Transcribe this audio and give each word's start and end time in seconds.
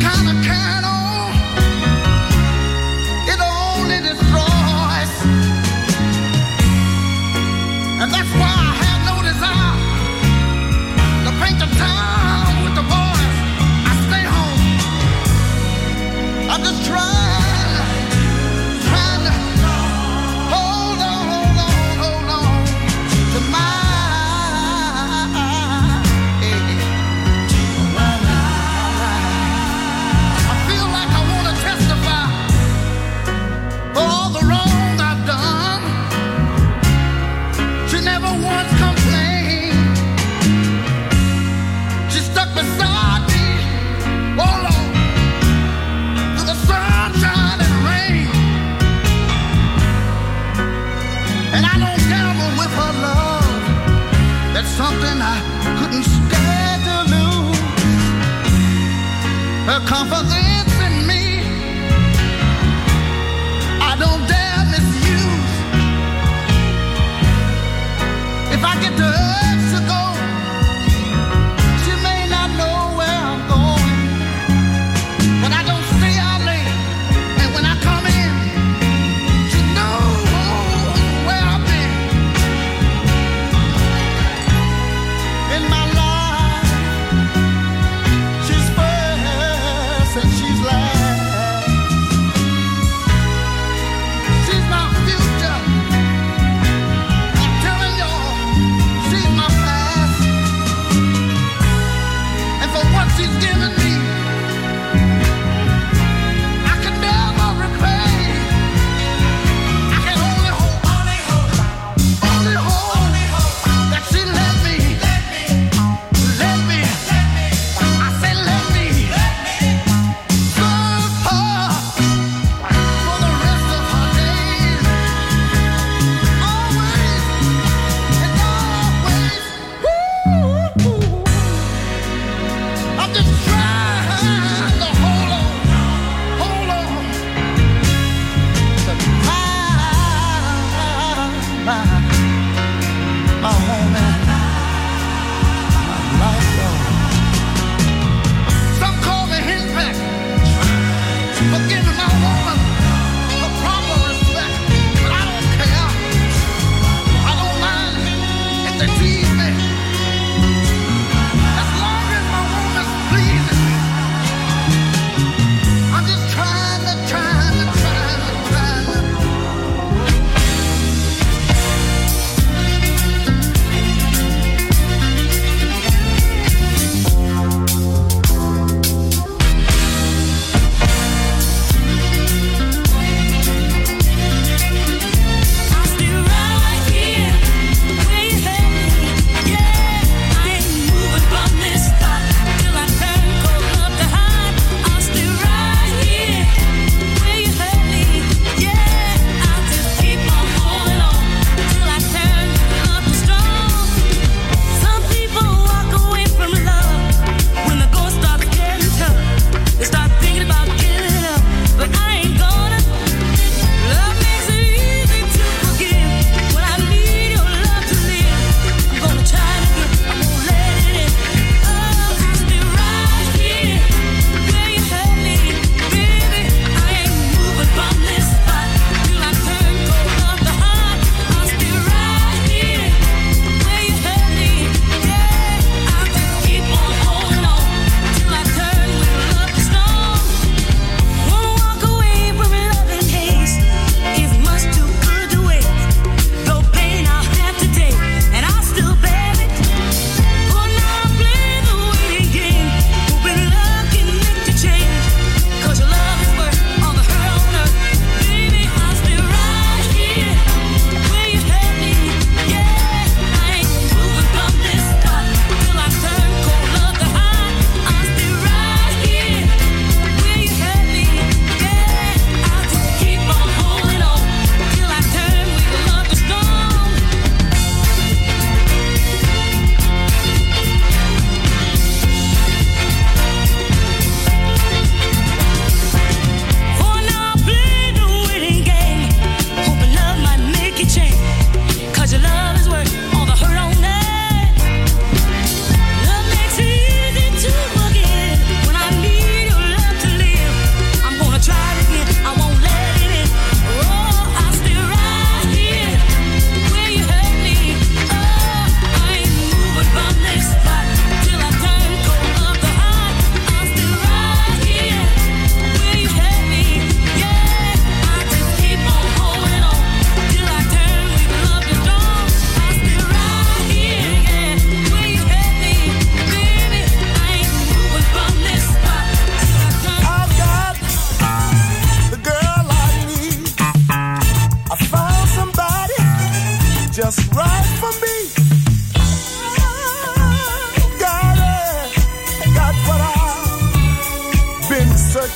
Well, 0.00 0.24
that 0.24 0.87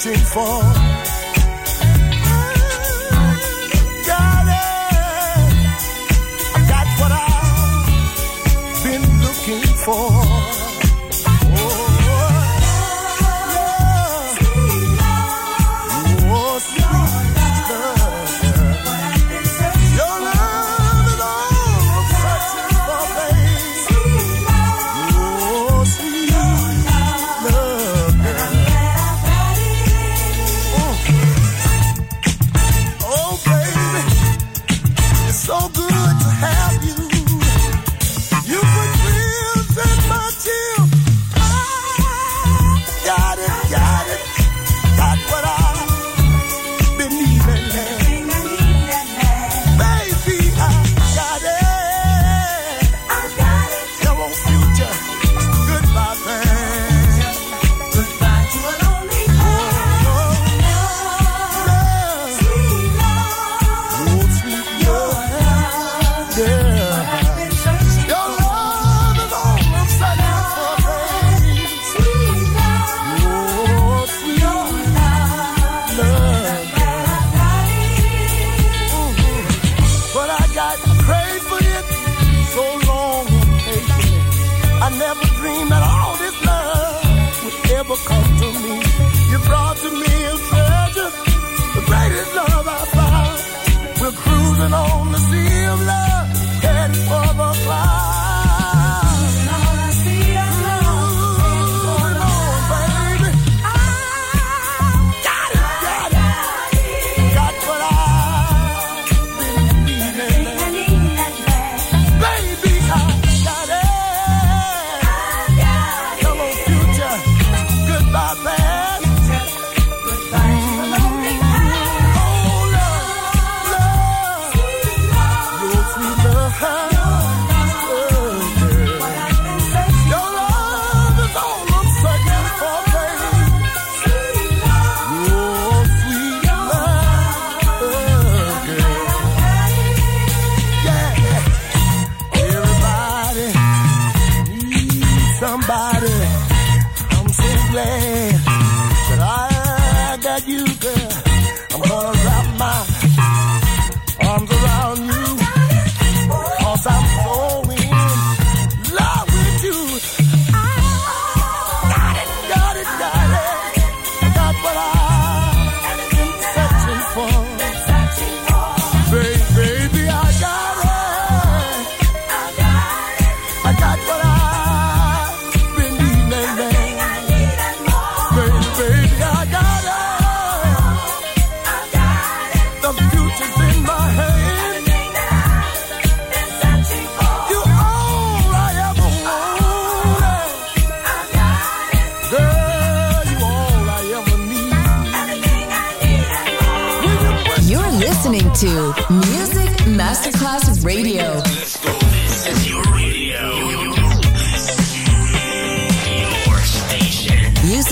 searching 0.03 0.25
for. 0.25 0.82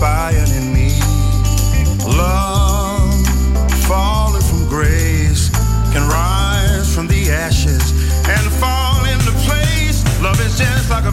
Fire 0.00 0.44
in 0.54 0.74
me. 0.74 0.90
Love 2.04 3.26
falling 3.88 4.42
from 4.42 4.68
grace 4.68 5.48
can 5.92 6.06
rise 6.06 6.94
from 6.94 7.06
the 7.08 7.30
ashes 7.30 7.92
and 8.28 8.52
fall 8.60 9.04
into 9.06 9.32
place. 9.48 10.04
Love 10.20 10.38
is 10.40 10.58
just 10.58 10.90
like 10.90 11.04
a 11.04 11.12